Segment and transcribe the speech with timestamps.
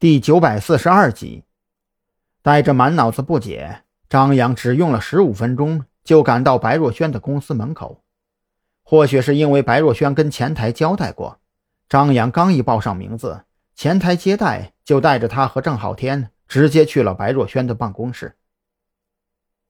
[0.00, 1.42] 第九百四十二集，
[2.40, 8.04] 带着满脑子不解，张扬只用了十五分钟就赶到白若萱的公司门口。
[8.84, 11.40] 或许是因为白若萱跟前台交代过，
[11.88, 13.42] 张扬刚一报上名字，
[13.74, 18.36] 前台接待就带着他和郑浩天直接去了白若萱的办公室。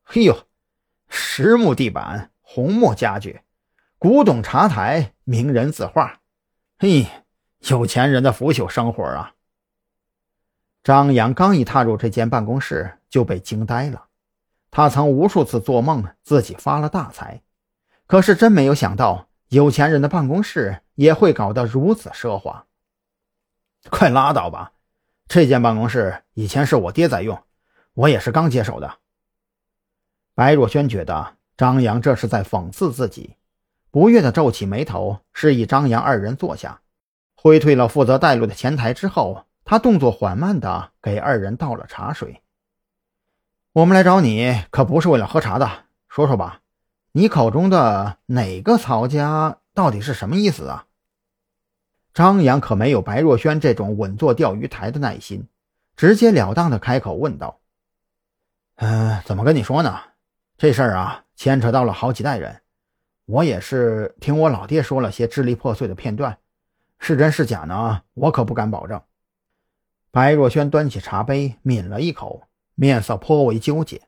[0.04, 0.46] 嘿呦，
[1.08, 3.40] 实木地板，红木家具，
[3.96, 6.20] 古董茶台，名人字画，
[6.78, 7.06] 嘿，
[7.60, 9.32] 有钱人的腐朽生活啊！
[10.82, 14.06] 张扬刚一踏入这间办公室，就被惊呆了。
[14.70, 17.42] 他曾无数次做梦自己发了大财，
[18.06, 22.66] 可是真没有想到，有钱人的办公室也会搞得如此奢华。
[23.90, 24.72] 快拉倒吧！
[25.26, 27.42] 这间办公室以前是我爹在用，
[27.94, 28.98] 我也是刚接手的。
[30.34, 33.36] 白若萱觉得张扬这是在讽刺自己，
[33.90, 36.80] 不悦地皱起眉头，示意张扬二人坐下，
[37.34, 39.46] 挥退了负责带路的前台之后。
[39.70, 42.42] 他动作缓慢地给二人倒了茶水。
[43.74, 45.70] 我们来找你可不是为了喝茶的，
[46.08, 46.62] 说说吧，
[47.12, 50.86] 你口中的哪个曹家到底是什么意思啊？
[52.14, 55.46] 张扬可没有白若萱这种稳坐钓鱼台的耐心，
[55.98, 57.60] 直截了当的开口问道
[58.76, 60.00] ：“嗯，怎么跟你说呢？
[60.56, 62.62] 这事儿啊，牵扯到了好几代人，
[63.26, 66.38] 我也是听我老爹说了些支离破碎的片段，
[66.98, 68.00] 是真是假呢？
[68.14, 68.98] 我可不敢保证。”
[70.10, 74.02] 白若萱端起茶杯，抿了一口，面色颇为纠结。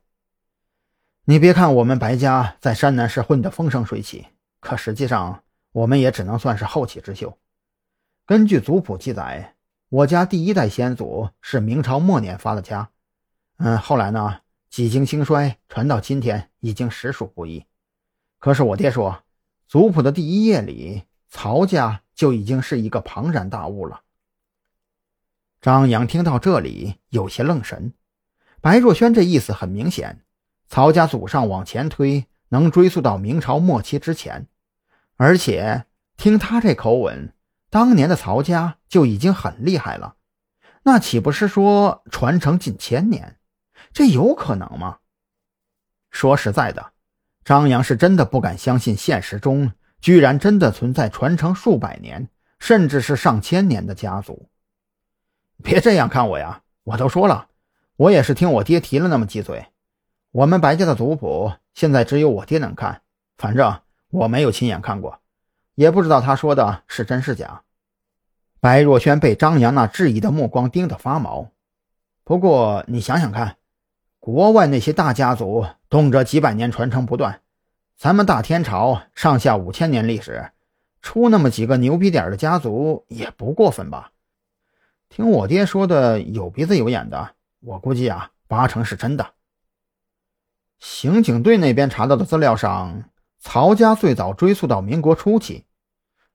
[1.24, 4.26] 你别看我们白家在山南市混得风生水起，
[4.60, 7.38] 可实际上我们也只能算是后起之秀。
[8.24, 9.54] 根据族谱记载，
[9.90, 12.90] 我家第一代先祖是明朝末年发的家，
[13.58, 17.66] 嗯，后来呢，几经兴衰，传到今天已经实属不易。
[18.38, 19.22] 可是我爹说，
[19.68, 24.00] 族谱的第一页里，曹家就已经是一个庞然大物了。
[25.60, 27.92] 张扬听到这里，有些愣神。
[28.62, 30.24] 白若萱这意思很明显，
[30.68, 34.46] 曹家祖上往前推，能追溯到明朝末期之前，
[35.16, 35.84] 而且
[36.16, 37.34] 听他这口吻，
[37.68, 40.16] 当年的曹家就已经很厉害了，
[40.84, 43.36] 那岂不是说传承近千年？
[43.92, 44.98] 这有可能吗？
[46.10, 46.92] 说实在的，
[47.44, 54.48] 张扬是真的不敢相信，现实中居然真的存在传承数百年，甚至是上千年的家族。
[55.62, 56.62] 别这样看我呀！
[56.84, 57.48] 我都说了，
[57.96, 59.66] 我也是听我爹提了那么几嘴。
[60.32, 63.02] 我们白家的族谱现在只有我爹能看，
[63.36, 65.20] 反正我没有亲眼看过，
[65.74, 67.62] 也不知道他说的是真是假。
[68.60, 71.48] 白若萱被张扬那质疑的目光盯得发毛。
[72.24, 73.56] 不过你想想看，
[74.18, 77.40] 国外那些大家族动辄几百年传承不断，
[77.96, 80.50] 咱们大天朝上下五千年历史，
[81.02, 84.12] 出那么几个牛逼点的家族也不过分吧？
[85.10, 89.34] 听我爹说的有鼻子有眼的，我估计啊，八成是真的。
[90.78, 93.10] 刑警队那边查到的资料上，
[93.40, 95.66] 曹家最早追溯到民国初期，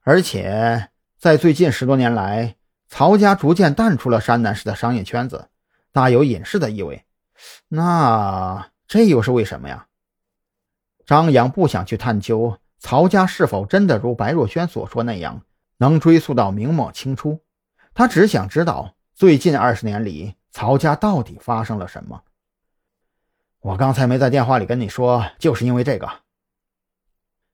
[0.02, 2.58] 而且在最近十多年来，
[2.90, 5.48] 曹家逐渐淡出了山南市的商业圈子，
[5.94, 7.06] 大有隐世的意味。
[7.70, 9.88] 那这又是为什么呀？
[11.06, 15.44] 张扬不想去探究曹家是否真的如白若萱所说那样，
[15.78, 17.40] 能追溯到明末清初。
[17.98, 22.22] 他只想知道最近二十年里曹家到底发生了什么。
[23.62, 26.06] 我刚才没在电话里跟你说，就是因为这个。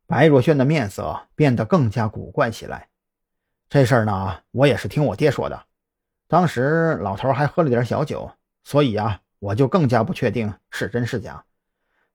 [0.07, 2.88] 白若萱的面色变得更加古怪起来。
[3.69, 5.63] 这事儿呢，我也是听我爹说的。
[6.28, 8.31] 当时老头还喝了点小酒，
[8.63, 11.46] 所以啊，我就更加不确定是真是假。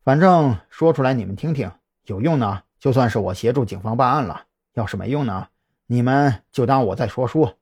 [0.02, 1.70] 反正说出来你们听听，
[2.06, 5.46] 有用呢，就算是我协助警方办案了；要是没用呢，
[5.86, 7.54] 你们就当我在说书。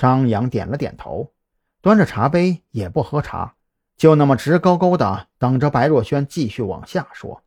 [0.00, 1.30] 张扬点了点头，
[1.82, 3.56] 端着茶杯也不喝茶，
[3.98, 7.42] 就那么直勾勾的等着白若萱继续往下说。